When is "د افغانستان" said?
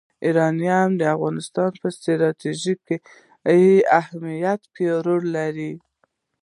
0.97-1.71